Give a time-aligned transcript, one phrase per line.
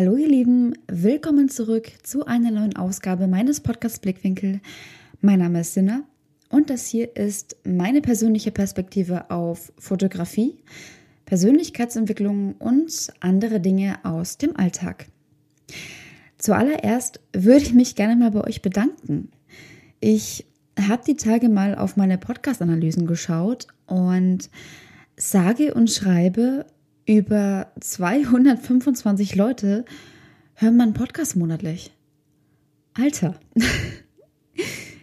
[0.00, 4.62] Hallo ihr Lieben, willkommen zurück zu einer neuen Ausgabe meines Podcasts Blickwinkel.
[5.20, 6.04] Mein Name ist Sinna
[6.48, 10.56] und das hier ist meine persönliche Perspektive auf Fotografie,
[11.26, 15.04] Persönlichkeitsentwicklung und andere Dinge aus dem Alltag.
[16.38, 19.30] Zuallererst würde ich mich gerne mal bei euch bedanken.
[20.00, 20.46] Ich
[20.80, 24.48] habe die Tage mal auf meine Podcast-Analysen geschaut und
[25.18, 26.64] sage und schreibe,
[27.10, 29.84] über 225 Leute
[30.54, 31.90] hören meinen Podcast monatlich.
[32.94, 33.38] Alter.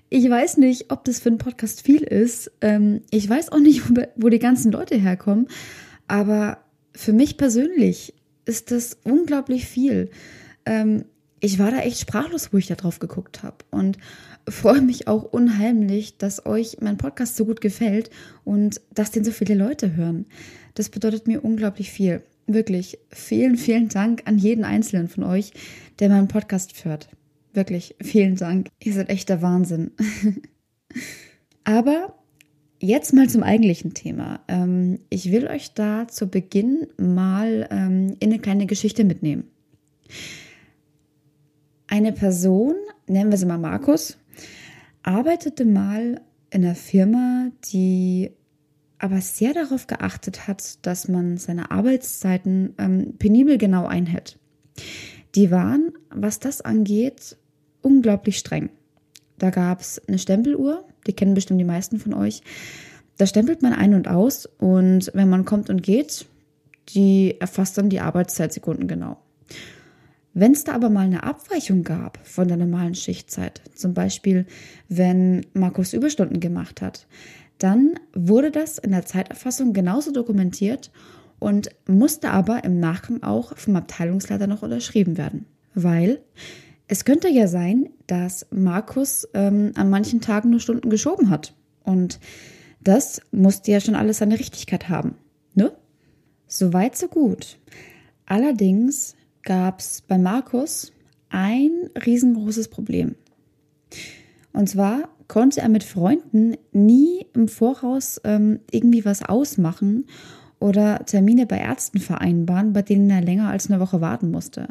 [0.09, 2.49] Ich weiß nicht, ob das für einen Podcast viel ist.
[2.61, 3.81] Ähm, ich weiß auch nicht,
[4.16, 5.49] wo die ganzen Leute herkommen.
[6.07, 6.59] Aber
[6.93, 8.13] für mich persönlich
[8.45, 10.09] ist das unglaublich viel.
[11.47, 13.55] Ich war da echt sprachlos, wo ich da drauf geguckt habe.
[13.71, 13.97] Und
[14.49, 18.09] freue mich auch unheimlich, dass euch mein Podcast so gut gefällt
[18.43, 20.25] und dass den so viele Leute hören.
[20.73, 22.21] Das bedeutet mir unglaublich viel.
[22.47, 25.53] Wirklich vielen, vielen Dank an jeden Einzelnen von euch,
[25.99, 27.07] der meinen Podcast hört.
[27.53, 28.67] Wirklich vielen Dank.
[28.83, 29.91] Ihr seid echt der Wahnsinn.
[31.63, 32.13] Aber
[32.81, 34.41] jetzt mal zum eigentlichen Thema.
[34.50, 39.45] Ähm, ich will euch da zu Beginn mal ähm, in eine kleine Geschichte mitnehmen.
[41.88, 42.75] Eine Person,
[43.07, 44.17] nennen wir sie mal Markus,
[45.03, 48.31] arbeitete mal in einer Firma, die
[48.99, 54.38] aber sehr darauf geachtet hat, dass man seine Arbeitszeiten ähm, penibel genau einhält.
[55.35, 57.38] Die waren, was das angeht,
[57.81, 58.69] unglaublich streng.
[59.38, 62.41] Da gab es eine Stempeluhr, die kennen bestimmt die meisten von euch.
[63.17, 66.25] Da stempelt man ein und aus und wenn man kommt und geht,
[66.89, 69.17] die erfasst dann die Arbeitszeitsekunden genau.
[70.39, 74.45] Wenn es da aber mal eine Abweichung gab von der normalen Schichtzeit, zum Beispiel
[74.88, 77.07] wenn Markus Überstunden gemacht hat,
[77.57, 80.91] dann wurde das in der Zeiterfassung genauso dokumentiert
[81.39, 85.47] und musste aber im Nachgang auch vom Abteilungsleiter noch unterschrieben werden.
[85.73, 86.19] Weil
[86.88, 91.55] es könnte ja sein, dass Markus ähm, an manchen Tagen nur Stunden geschoben hat.
[91.83, 92.19] Und
[92.79, 95.16] das musste ja schon alles seine Richtigkeit haben.
[95.56, 95.72] Ne?
[96.45, 97.57] Soweit, so gut.
[98.28, 100.92] Allerdings gab es bei Markus
[101.30, 101.72] ein
[102.06, 103.16] riesengroßes Problem.
[104.53, 110.06] Und zwar konnte er mit Freunden nie im Voraus ähm, irgendwie was ausmachen
[110.59, 114.70] oder Termine bei Ärzten vereinbaren, bei denen er länger als eine Woche warten musste.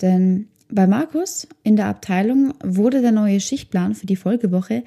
[0.00, 4.84] Denn bei Markus in der Abteilung wurde der neue Schichtplan für die Folgewoche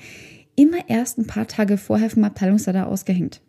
[0.56, 3.42] immer erst ein paar Tage vorher vom Abteilungsleiter ausgehängt.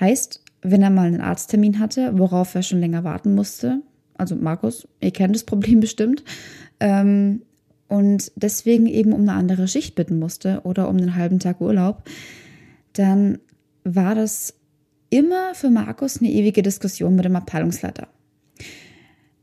[0.00, 3.82] Heißt, wenn er mal einen Arzttermin hatte, worauf er schon länger warten musste,
[4.16, 6.24] also Markus, ihr kennt das Problem bestimmt,
[6.80, 7.42] ähm,
[7.88, 12.02] und deswegen eben um eine andere Schicht bitten musste oder um einen halben Tag Urlaub,
[12.94, 13.38] dann
[13.84, 14.54] war das
[15.10, 18.08] immer für Markus eine ewige Diskussion mit dem Abteilungsleiter.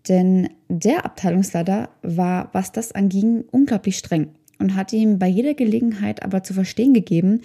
[0.08, 4.30] Denn der Abteilungsleiter war, was das anging, unglaublich streng
[4.60, 7.42] und hat ihm bei jeder Gelegenheit aber zu verstehen gegeben,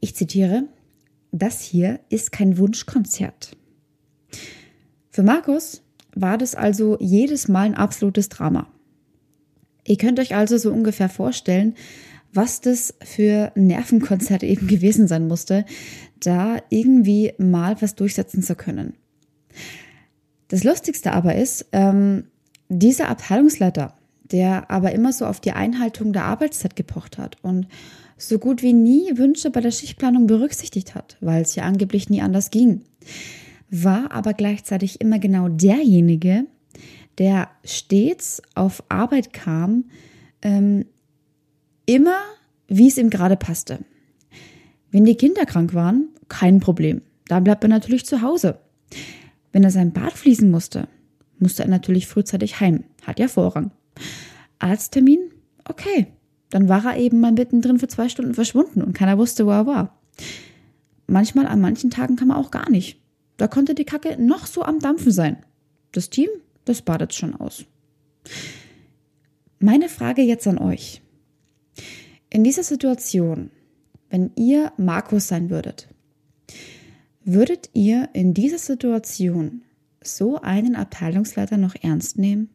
[0.00, 0.64] ich zitiere,
[1.30, 3.56] das hier ist kein Wunschkonzert.
[5.10, 5.82] Für Markus
[6.20, 8.66] war das also jedes Mal ein absolutes Drama.
[9.86, 11.74] Ihr könnt euch also so ungefähr vorstellen,
[12.32, 15.64] was das für Nervenkonzert eben gewesen sein musste,
[16.20, 18.94] da irgendwie mal was durchsetzen zu können.
[20.48, 22.24] Das Lustigste aber ist, ähm,
[22.68, 23.94] dieser Abteilungsleiter,
[24.30, 27.66] der aber immer so auf die Einhaltung der Arbeitszeit gepocht hat und
[28.16, 32.20] so gut wie nie Wünsche bei der Schichtplanung berücksichtigt hat, weil es ja angeblich nie
[32.20, 32.82] anders ging
[33.70, 36.46] war aber gleichzeitig immer genau derjenige,
[37.18, 39.84] der stets auf Arbeit kam,
[40.42, 40.86] ähm,
[41.86, 42.18] immer
[42.68, 43.80] wie es ihm gerade passte.
[44.90, 47.02] Wenn die Kinder krank waren, kein Problem.
[47.26, 48.58] Da bleibt er natürlich zu Hause.
[49.52, 50.88] Wenn er sein Bad fließen musste,
[51.38, 52.84] musste er natürlich frühzeitig heim.
[53.04, 53.72] Hat ja Vorrang.
[54.58, 55.18] Arzttermin?
[55.64, 56.08] Okay.
[56.50, 59.66] Dann war er eben mal mittendrin für zwei Stunden verschwunden und keiner wusste, wo er
[59.66, 60.00] war.
[61.06, 62.99] Manchmal an manchen Tagen kam er auch gar nicht.
[63.40, 65.38] Da konnte die Kacke noch so am Dampfen sein.
[65.92, 66.28] Das Team,
[66.66, 67.64] das badet schon aus.
[69.58, 71.00] Meine Frage jetzt an euch.
[72.28, 73.50] In dieser Situation,
[74.10, 75.88] wenn ihr Markus sein würdet,
[77.24, 79.62] würdet ihr in dieser Situation
[80.02, 82.50] so einen Abteilungsleiter noch ernst nehmen?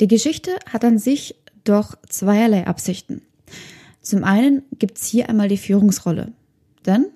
[0.00, 3.22] Die Geschichte hat an sich doch zweierlei Absichten.
[4.02, 6.34] Zum einen gibt es hier einmal die Führungsrolle.
[6.84, 7.06] Denn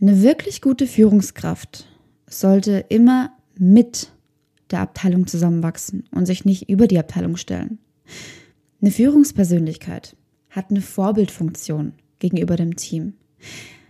[0.00, 1.86] eine wirklich gute Führungskraft
[2.26, 4.10] sollte immer mit
[4.70, 7.78] der Abteilung zusammenwachsen und sich nicht über die Abteilung stellen.
[8.80, 10.16] Eine Führungspersönlichkeit
[10.50, 13.14] hat eine Vorbildfunktion gegenüber dem Team.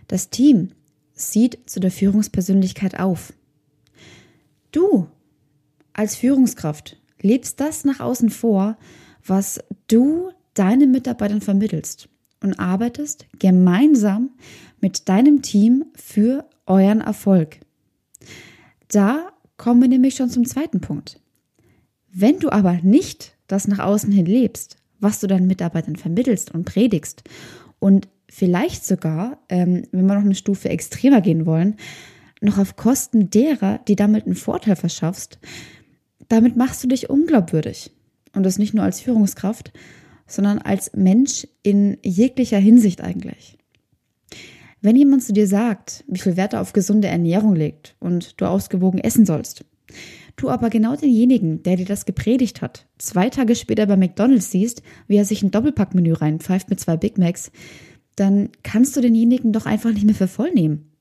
[0.07, 0.71] Das Team
[1.13, 3.33] sieht zu der Führungspersönlichkeit auf.
[4.71, 5.07] Du
[5.93, 8.77] als Führungskraft lebst das nach außen vor,
[9.25, 12.09] was du deinen Mitarbeitern vermittelst
[12.41, 14.31] und arbeitest gemeinsam
[14.81, 17.59] mit deinem Team für euren Erfolg.
[18.87, 21.19] Da kommen wir nämlich schon zum zweiten Punkt.
[22.11, 26.65] Wenn du aber nicht das nach außen hin lebst, was du deinen Mitarbeitern vermittelst und
[26.65, 27.23] predigst
[27.79, 31.75] und vielleicht sogar, ähm, wenn wir noch eine Stufe extremer gehen wollen,
[32.41, 35.39] noch auf Kosten derer, die damit einen Vorteil verschaffst,
[36.27, 37.91] damit machst du dich unglaubwürdig.
[38.33, 39.73] Und das nicht nur als Führungskraft,
[40.27, 43.58] sondern als Mensch in jeglicher Hinsicht eigentlich.
[44.81, 48.45] Wenn jemand zu dir sagt, wie viel Wert er auf gesunde Ernährung legt und du
[48.45, 49.65] ausgewogen essen sollst,
[50.37, 54.81] du aber genau denjenigen, der dir das gepredigt hat, zwei Tage später bei McDonalds siehst,
[55.07, 57.51] wie er sich ein Doppelpackmenü reinpfeift mit zwei Big Macs,
[58.15, 60.91] dann kannst du denjenigen doch einfach nicht mehr für voll nehmen.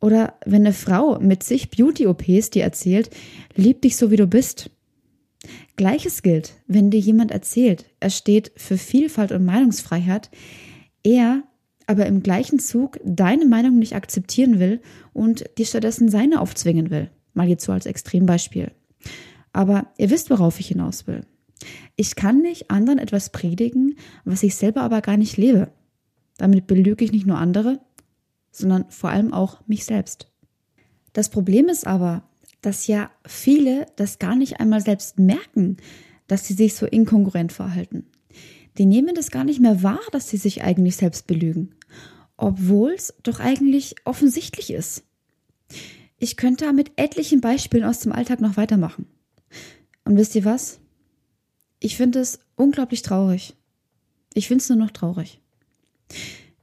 [0.00, 3.10] Oder wenn eine Frau mit sich Beauty-OPs dir erzählt,
[3.54, 4.70] lieb dich so wie du bist.
[5.76, 10.30] Gleiches gilt, wenn dir jemand erzählt, er steht für Vielfalt und Meinungsfreiheit,
[11.04, 11.44] er
[11.92, 14.80] aber im gleichen Zug deine Meinung nicht akzeptieren will
[15.12, 17.10] und dir stattdessen seine aufzwingen will.
[17.34, 18.72] Mal jetzt so als Extrembeispiel.
[19.52, 21.26] Aber ihr wisst, worauf ich hinaus will.
[21.94, 25.70] Ich kann nicht anderen etwas predigen, was ich selber aber gar nicht lebe.
[26.38, 27.80] Damit belüge ich nicht nur andere,
[28.50, 30.32] sondern vor allem auch mich selbst.
[31.12, 32.22] Das Problem ist aber,
[32.62, 35.76] dass ja viele das gar nicht einmal selbst merken,
[36.26, 38.06] dass sie sich so inkongruent verhalten.
[38.78, 41.74] Die nehmen das gar nicht mehr wahr, dass sie sich eigentlich selbst belügen,
[42.42, 45.04] obwohl es doch eigentlich offensichtlich ist.
[46.18, 49.06] Ich könnte mit etlichen Beispielen aus dem Alltag noch weitermachen.
[50.04, 50.80] Und wisst ihr was?
[51.78, 53.54] Ich finde es unglaublich traurig.
[54.34, 55.40] Ich finde es nur noch traurig.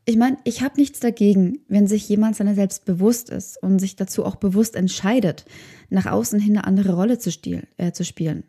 [0.04, 3.96] Ich meine, ich habe nichts dagegen, wenn sich jemand seiner selbst bewusst ist und sich
[3.96, 5.46] dazu auch bewusst entscheidet,
[5.90, 8.44] nach außen hin eine andere Rolle zu, stiel, äh, zu spielen.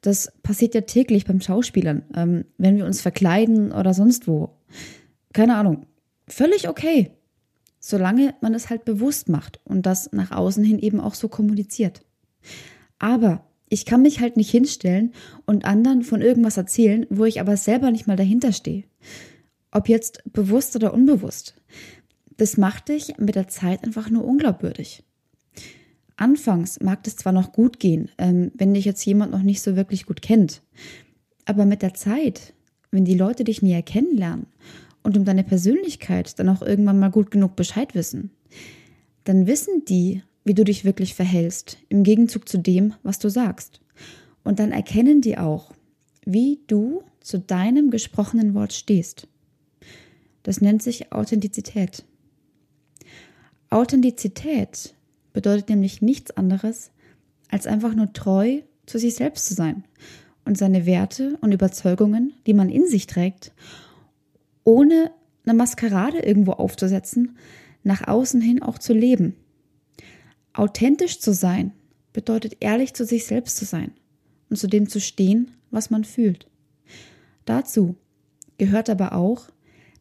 [0.00, 4.56] Das passiert ja täglich beim Schauspielern, ähm, wenn wir uns verkleiden oder sonst wo.
[5.34, 5.86] Keine Ahnung.
[6.26, 7.10] Völlig okay.
[7.80, 12.02] Solange man es halt bewusst macht und das nach außen hin eben auch so kommuniziert.
[12.98, 15.12] Aber ich kann mich halt nicht hinstellen
[15.44, 18.84] und anderen von irgendwas erzählen, wo ich aber selber nicht mal dahinter stehe
[19.74, 21.54] ob jetzt bewusst oder unbewusst.
[22.36, 25.02] Das macht dich mit der Zeit einfach nur unglaubwürdig.
[26.16, 29.76] Anfangs mag das zwar noch gut gehen, ähm, wenn dich jetzt jemand noch nicht so
[29.76, 30.62] wirklich gut kennt,
[31.44, 32.54] aber mit der Zeit,
[32.92, 34.46] wenn die Leute dich näher kennenlernen
[35.04, 38.30] und um deine Persönlichkeit dann auch irgendwann mal gut genug Bescheid wissen,
[39.22, 43.80] dann wissen die, wie du dich wirklich verhältst, im Gegenzug zu dem, was du sagst.
[44.42, 45.72] Und dann erkennen die auch,
[46.24, 49.28] wie du zu deinem gesprochenen Wort stehst.
[50.42, 52.04] Das nennt sich Authentizität.
[53.70, 54.94] Authentizität
[55.32, 56.90] bedeutet nämlich nichts anderes,
[57.50, 59.84] als einfach nur treu zu sich selbst zu sein
[60.44, 63.52] und seine Werte und Überzeugungen, die man in sich trägt,
[64.64, 65.12] ohne
[65.44, 67.36] eine Maskerade irgendwo aufzusetzen,
[67.82, 69.36] nach außen hin auch zu leben.
[70.52, 71.72] Authentisch zu sein
[72.12, 73.92] bedeutet ehrlich zu sich selbst zu sein
[74.48, 76.48] und zu dem zu stehen, was man fühlt.
[77.44, 77.96] Dazu
[78.56, 79.50] gehört aber auch,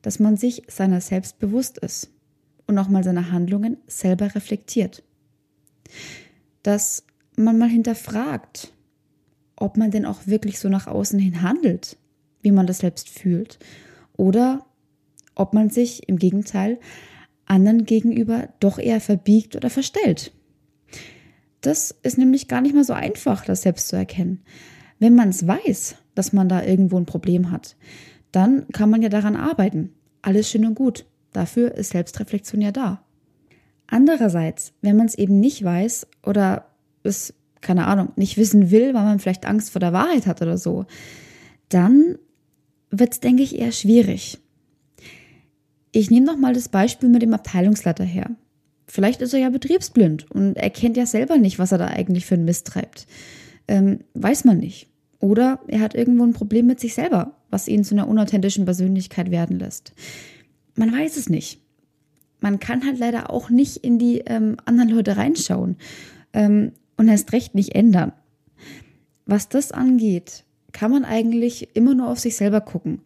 [0.01, 2.09] dass man sich seiner selbst bewusst ist
[2.68, 5.04] und auch mal seine Handlungen selber reflektiert.
[6.62, 7.04] Dass
[7.36, 8.71] man mal hinterfragt,
[9.56, 11.97] ob man denn auch wirklich so nach außen hin handelt,
[12.42, 13.59] wie man das selbst fühlt,
[14.18, 14.66] oder
[15.36, 16.80] ob man sich im Gegenteil
[17.46, 20.32] anderen gegenüber doch eher verbiegt oder verstellt.
[21.62, 24.44] Das ist nämlich gar nicht mal so einfach, das selbst zu erkennen.
[25.00, 27.76] Wenn man es weiß, dass man da irgendwo ein Problem hat,
[28.32, 29.94] dann kann man ja daran arbeiten.
[30.22, 31.06] Alles schön und gut.
[31.32, 33.04] Dafür ist Selbstreflexion ja da.
[33.88, 36.68] Andererseits, wenn man es eben nicht weiß oder
[37.04, 40.58] es, keine Ahnung, nicht wissen will, weil man vielleicht Angst vor der Wahrheit hat oder
[40.58, 40.86] so,
[41.70, 42.18] dann
[43.00, 44.40] wird es, denke ich, eher schwierig.
[45.92, 48.31] Ich nehme noch mal das Beispiel mit dem Abteilungsleiter her.
[48.88, 52.35] Vielleicht ist er ja betriebsblind und erkennt ja selber nicht, was er da eigentlich für
[52.35, 53.07] ein Mist treibt.
[53.68, 54.88] Ähm, weiß man nicht.
[55.19, 59.31] Oder er hat irgendwo ein Problem mit sich selber, was ihn zu einer unauthentischen Persönlichkeit
[59.31, 59.94] werden lässt.
[60.76, 61.62] Man weiß es nicht.
[62.42, 65.78] Man kann halt leider auch nicht in die ähm, anderen Leute reinschauen
[66.33, 68.12] ähm, und erst recht nicht ändern.
[69.26, 73.01] Was das angeht, kann man eigentlich immer nur auf sich selber gucken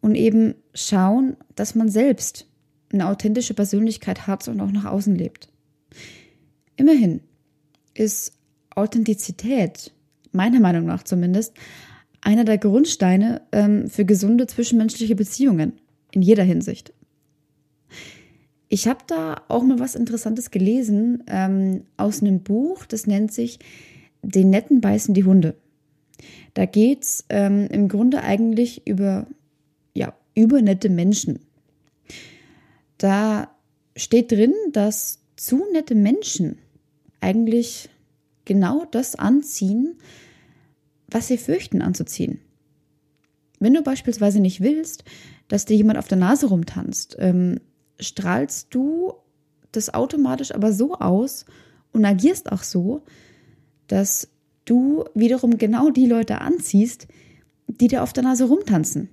[0.00, 2.46] und eben schauen, dass man selbst
[2.92, 5.48] eine authentische Persönlichkeit hat und auch nach außen lebt.
[6.76, 7.20] Immerhin
[7.94, 8.32] ist
[8.74, 9.92] Authentizität
[10.32, 11.54] meiner Meinung nach zumindest,
[12.20, 15.72] einer der Grundsteine ähm, für gesunde zwischenmenschliche Beziehungen
[16.12, 16.92] in jeder Hinsicht.
[18.68, 23.58] Ich habe da auch mal was Interessantes gelesen ähm, aus einem Buch, das nennt sich
[24.22, 25.56] den Netten beißen die Hunde.
[26.54, 29.26] Da geht's ähm, im Grunde eigentlich über,
[29.94, 31.40] ja, über nette Menschen.
[32.98, 33.50] Da
[33.96, 36.58] steht drin, dass zu nette Menschen
[37.20, 37.88] eigentlich
[38.44, 39.96] genau das anziehen,
[41.08, 42.40] was sie fürchten anzuziehen.
[43.58, 45.04] Wenn du beispielsweise nicht willst,
[45.48, 47.60] dass dir jemand auf der Nase rumtanzt, ähm,
[47.98, 49.14] strahlst du
[49.72, 51.44] das automatisch aber so aus
[51.92, 53.02] und agierst auch so,
[53.86, 54.28] dass
[54.64, 57.08] du wiederum genau die Leute anziehst,
[57.66, 59.08] die dir auf der Nase rumtanzen.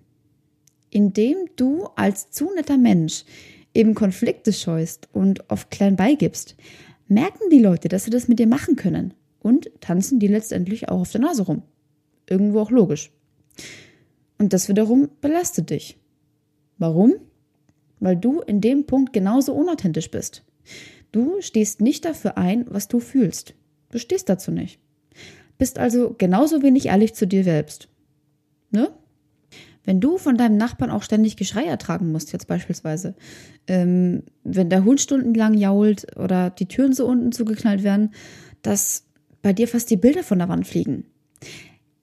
[0.90, 3.26] Indem du als zu netter Mensch
[3.74, 6.56] eben Konflikte scheust und oft klein beigibst,
[7.08, 11.02] merken die Leute, dass sie das mit dir machen können und tanzen die letztendlich auch
[11.02, 11.64] auf der Nase rum.
[12.30, 13.12] Irgendwo auch logisch.
[14.38, 15.98] Und das wiederum belastet dich.
[16.78, 17.16] Warum?
[18.00, 20.44] Weil du in dem Punkt genauso unauthentisch bist.
[21.12, 23.56] Du stehst nicht dafür ein, was du fühlst.
[23.90, 24.80] Du stehst dazu nicht.
[25.58, 27.88] Bist also genauso wenig ehrlich zu dir selbst.
[28.72, 28.92] Ne?
[29.84, 33.16] Wenn du von deinem Nachbarn auch ständig Geschrei ertragen musst, jetzt beispielsweise,
[33.68, 38.12] ähm, wenn der Hund stundenlang jault oder die Türen so unten zugeknallt werden,
[38.62, 39.06] dass
[39.42, 41.06] bei dir fast die Bilder von der Wand fliegen.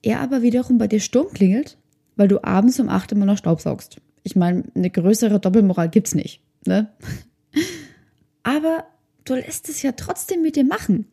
[0.01, 1.77] Er aber wiederum bei dir Sturm klingelt,
[2.15, 3.97] weil du abends um acht immer noch Staubsaugst.
[4.23, 6.89] Ich meine, eine größere Doppelmoral gibt's nicht, ne?
[8.43, 8.85] Aber
[9.25, 11.05] du lässt es ja trotzdem mit dir machen,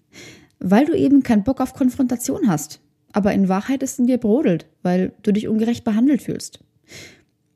[0.62, 2.80] weil du eben keinen Bock auf Konfrontation hast.
[3.12, 6.60] Aber in Wahrheit ist in dir brodelt, weil du dich ungerecht behandelt fühlst.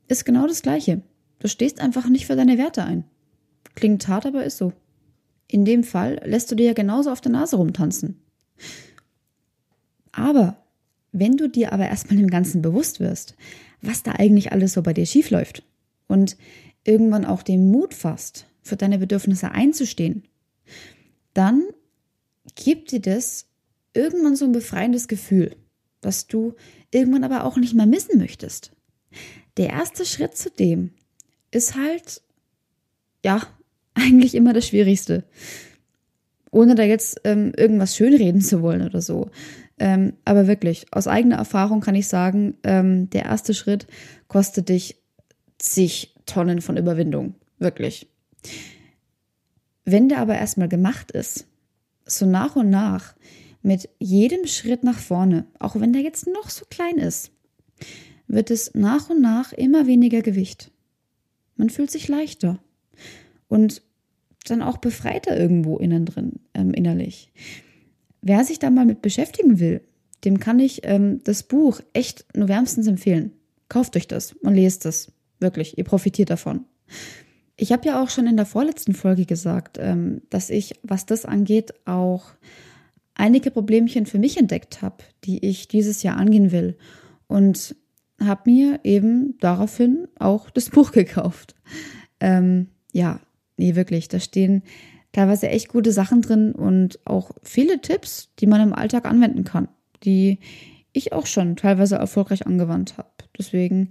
[0.07, 1.01] Ist genau das Gleiche.
[1.39, 3.05] Du stehst einfach nicht für deine Werte ein.
[3.75, 4.73] Klingt hart, aber ist so.
[5.47, 8.19] In dem Fall lässt du dir ja genauso auf der Nase rumtanzen.
[10.11, 10.57] Aber
[11.11, 13.35] wenn du dir aber erstmal im Ganzen bewusst wirst,
[13.81, 15.63] was da eigentlich alles so bei dir schiefläuft
[16.07, 16.37] und
[16.83, 20.23] irgendwann auch den Mut fasst, für deine Bedürfnisse einzustehen,
[21.33, 21.63] dann
[22.57, 23.47] gibt dir das
[23.93, 25.55] irgendwann so ein befreiendes Gefühl,
[26.01, 26.55] das du
[26.91, 28.71] irgendwann aber auch nicht mehr missen möchtest.
[29.55, 30.91] Der erste Schritt zu dem
[31.51, 32.21] ist halt,
[33.23, 33.41] ja,
[33.93, 35.23] eigentlich immer das Schwierigste.
[36.51, 39.29] Ohne da jetzt ähm, irgendwas schönreden zu wollen oder so.
[39.79, 43.85] Ähm, aber wirklich, aus eigener Erfahrung kann ich sagen, ähm, der erste Schritt
[44.27, 45.01] kostet dich
[45.57, 47.35] zig Tonnen von Überwindung.
[47.59, 48.07] Wirklich.
[49.85, 51.47] Wenn der aber erstmal gemacht ist,
[52.07, 53.15] so nach und nach,
[53.61, 57.31] mit jedem Schritt nach vorne, auch wenn der jetzt noch so klein ist,
[58.27, 60.71] wird es nach und nach immer weniger Gewicht.
[61.55, 62.59] Man fühlt sich leichter
[63.47, 63.81] und
[64.45, 67.31] dann auch befreiter irgendwo innen drin, ähm, innerlich.
[68.21, 69.81] Wer sich da mal mit beschäftigen will,
[70.23, 73.31] dem kann ich ähm, das Buch echt nur wärmstens empfehlen.
[73.69, 75.11] Kauft euch das und lest es.
[75.39, 76.65] Wirklich, ihr profitiert davon.
[77.57, 81.25] Ich habe ja auch schon in der vorletzten Folge gesagt, ähm, dass ich, was das
[81.25, 82.25] angeht, auch
[83.15, 86.77] einige Problemchen für mich entdeckt habe, die ich dieses Jahr angehen will.
[87.27, 87.75] Und
[88.23, 91.55] habe mir eben daraufhin auch das Buch gekauft.
[92.19, 93.19] Ähm, ja,
[93.57, 94.63] nee, wirklich, da stehen
[95.11, 99.67] teilweise echt gute Sachen drin und auch viele Tipps, die man im Alltag anwenden kann,
[100.03, 100.39] die
[100.93, 103.09] ich auch schon teilweise erfolgreich angewandt habe.
[103.37, 103.89] Deswegen,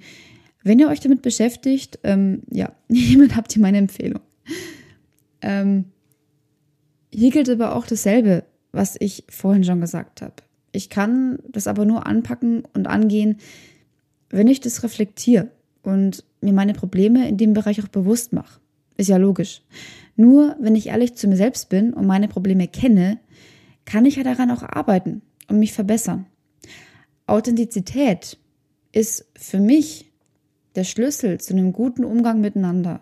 [0.67, 4.21] wenn ihr euch damit beschäftigt, ähm, ja, hiermit habt ihr meine Empfehlung.
[5.41, 5.85] Ähm,
[7.13, 10.35] hier gilt aber auch dasselbe, was ich vorhin schon gesagt habe.
[10.73, 13.37] Ich kann das aber nur anpacken und angehen,
[14.29, 15.51] wenn ich das reflektiere
[15.85, 18.61] und mir meine Probleme in dem Bereich auch bewusst mache.
[18.97, 19.63] Ist ja logisch.
[20.17, 23.21] Nur wenn ich ehrlich zu mir selbst bin und meine Probleme kenne,
[23.85, 26.27] kann ich ja daran auch arbeiten und mich verbessern.
[27.27, 28.37] Authentizität
[28.91, 30.06] ist für mich
[30.77, 33.01] der Schlüssel zu einem guten Umgang miteinander.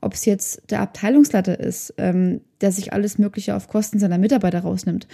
[0.00, 4.60] Ob es jetzt der Abteilungsleiter ist, ähm, der sich alles Mögliche auf Kosten seiner Mitarbeiter
[4.60, 5.08] rausnimmt,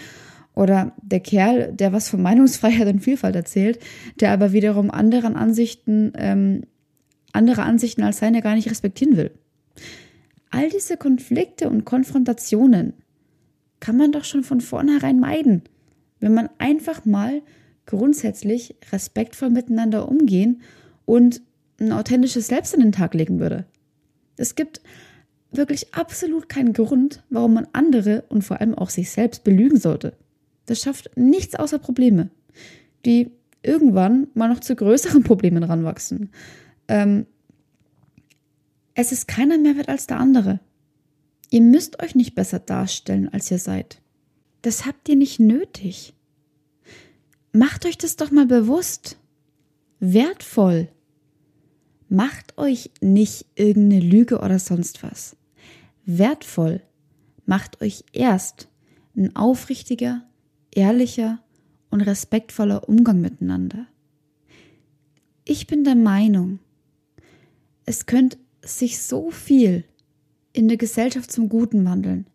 [0.55, 3.79] oder der Kerl, der was von Meinungsfreiheit und Vielfalt erzählt,
[4.21, 6.65] der aber wiederum anderen Ansichten, ähm,
[7.33, 9.31] andere Ansichten als seine gar nicht respektieren will.
[10.51, 12.93] All diese Konflikte und Konfrontationen
[13.81, 15.63] kann man doch schon von vornherein meiden,
[16.21, 17.41] wenn man einfach mal
[17.87, 20.61] grundsätzlich respektvoll miteinander umgehen
[21.07, 21.41] und
[21.83, 23.67] ein authentisches Selbst an den Tag legen würde.
[24.37, 24.81] Es gibt
[25.51, 30.15] wirklich absolut keinen Grund, warum man andere und vor allem auch sich selbst belügen sollte.
[30.67, 32.31] Das schafft nichts außer Probleme,
[33.05, 33.31] die
[33.63, 36.31] irgendwann mal noch zu größeren Problemen ranwachsen.
[36.89, 37.27] Ähm,
[38.95, 40.61] es ist keiner mehr wert als der andere.
[41.51, 44.01] Ihr müsst euch nicht besser darstellen, als ihr seid.
[44.63, 46.15] Das habt ihr nicht nötig.
[47.53, 49.19] Macht euch das doch mal bewusst.
[50.01, 50.89] Wertvoll.
[52.13, 55.35] Macht euch nicht irgendeine Lüge oder sonst was.
[56.05, 56.83] Wertvoll.
[57.47, 58.69] Macht euch erst
[59.17, 60.21] ein aufrichtiger,
[60.75, 61.43] ehrlicher
[61.89, 63.87] und respektvoller Umgang miteinander.
[65.47, 66.59] Ich bin der Meinung,
[67.87, 69.85] es könnte sich so viel
[70.53, 72.27] in der Gesellschaft zum Guten wandeln,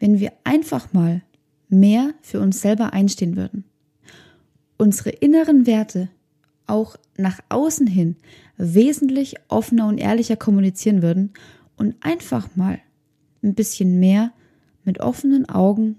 [0.00, 1.20] wenn wir einfach mal
[1.68, 3.64] mehr für uns selber einstehen würden.
[4.78, 6.08] Unsere inneren Werte
[6.72, 8.16] auch nach außen hin
[8.56, 11.32] wesentlich offener und ehrlicher kommunizieren würden
[11.76, 12.78] und einfach mal
[13.42, 14.32] ein bisschen mehr
[14.84, 15.96] mit offenen Augen,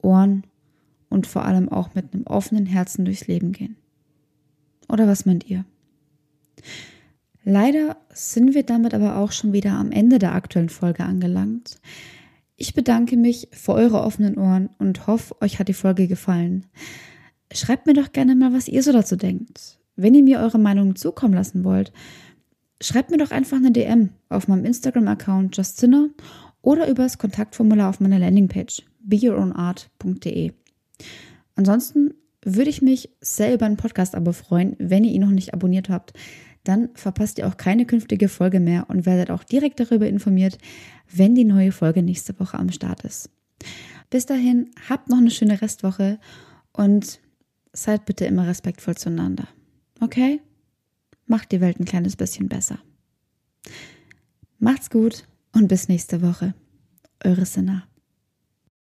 [0.00, 0.44] Ohren
[1.08, 3.76] und vor allem auch mit einem offenen Herzen durchs Leben gehen.
[4.88, 5.64] Oder was meint ihr?
[7.44, 11.80] Leider sind wir damit aber auch schon wieder am Ende der aktuellen Folge angelangt.
[12.56, 16.66] Ich bedanke mich für eure offenen Ohren und hoffe, euch hat die Folge gefallen.
[17.52, 19.77] Schreibt mir doch gerne mal, was ihr so dazu denkt.
[20.00, 21.92] Wenn ihr mir eure Meinung zukommen lassen wollt,
[22.80, 26.08] schreibt mir doch einfach eine DM auf meinem Instagram-Account Justina
[26.62, 30.52] oder über das Kontaktformular auf meiner Landingpage beyourownart.de.
[31.54, 35.90] Ansonsten würde ich mich sehr über ein Podcast-Abo freuen, wenn ihr ihn noch nicht abonniert
[35.90, 36.14] habt
[36.68, 40.58] dann verpasst ihr auch keine künftige Folge mehr und werdet auch direkt darüber informiert,
[41.10, 43.30] wenn die neue Folge nächste Woche am Start ist.
[44.10, 46.18] Bis dahin, habt noch eine schöne Restwoche
[46.72, 47.20] und
[47.72, 49.48] seid bitte immer respektvoll zueinander.
[50.00, 50.40] Okay?
[51.26, 52.78] Macht die Welt ein kleines bisschen besser.
[54.58, 56.54] Macht's gut und bis nächste Woche.
[57.22, 57.86] Eure Sinna.